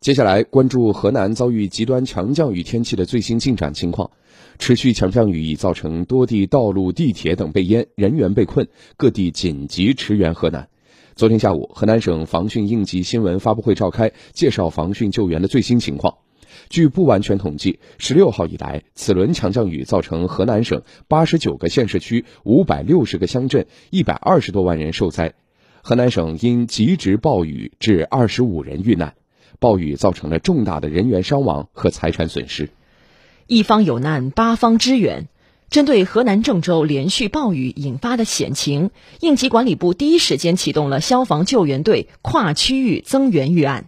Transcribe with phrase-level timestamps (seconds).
[0.00, 4.10] 接下来关注河南遭遇极端强降雨天气的最新进展情况。
[4.58, 10.68] 持续强降雨已造成多地道路、地铁等被淹，人员被困，各地紧急驰援河南。
[11.14, 16.14] 昨天下午，河南省防汛应急新闻发布会召开，介绍防汛救援的最新情况。
[16.68, 25.34] 据不完全统计，十六号以来，此轮强降雨造成河南省八十九个县市区、五百六十个乡镇、一百二十多万人受灾。
[25.82, 29.14] 河南省因极值暴雨致二十五人遇难。
[29.58, 32.70] 暴雨造成了重大的人员伤亡和财产损失，
[33.46, 35.28] 一方有难八方支援。
[35.68, 38.90] 针对河南郑州连续暴雨引发的险情，
[39.20, 43.86] 应急管理部第一时间启动了消防救援队跨区域增援预案。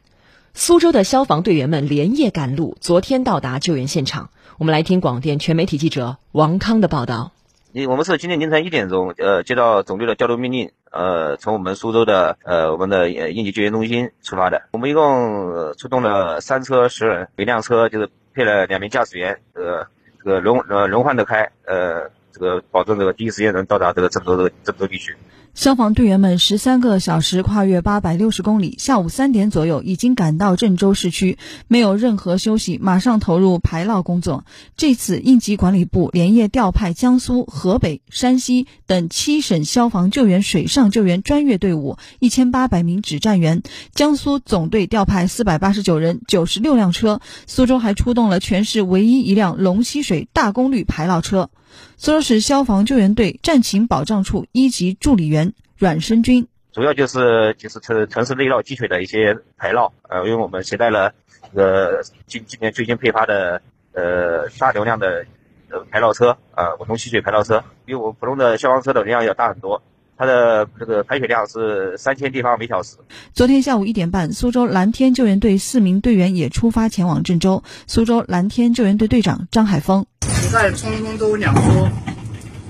[0.55, 4.31] 苏州的消防队员们连夜赶路，昨天到达救援现场。
[4.59, 7.31] 我们来听广电全媒体记者王康的报道。
[7.71, 14.61] 你我们是今天凌晨一点钟，呃，接到总队的调度命令，呃，从我们苏州的呃我们的应急救援中心出发的。
[14.73, 19.87] 我们一共出动了三车十人，一辆车就是配了两名驾驶员，呃
[20.19, 25.17] 这个轮呃轮换的开，呃，这个保证这个第一时间能到达这个郑州的郑州地区。
[25.55, 34.45] 消防队员们十三个小时跨越八百六十公里，下午三点左右已经赶到郑州市区，没有任何休息，马上投入排涝工作。
[34.77, 51.51] 这次应急管理部连夜调派江苏、河北、山西等七省消防救援水上救援专业队伍一千八百名指战员，江苏总队调派四百八十九人、九十六辆车，苏州还出动了全市唯一一辆龙溪水大功率排涝车。
[51.97, 61.13] 苏州市消防救援队战勤保障处一级助理员阮生军，主要就是就是城城市内涝积水的一些排涝，呃，因为我们携带了
[61.55, 63.61] 呃今今年最新配发的
[63.93, 65.27] 呃大流量的
[65.71, 69.83] 呃排涝车呃，普通吸水排涝车，比我们普通的消防车的流量要大很多。
[70.19, 72.97] 它的这个排水量是三千立方每小时。
[73.33, 77.63] 昨天下午一点半，苏州蓝天救援队四名队员也出发前往郑州。
[77.87, 80.05] 苏州蓝天救援队队长张海峰。
[80.53, 81.89] 在冲锋舟两艘、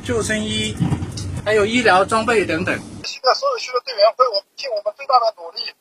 [0.04, 0.76] 救生衣，
[1.44, 2.78] 还有医疗装备等等。
[3.04, 5.72] 现在所有区的队员会我尽我们最大的努力。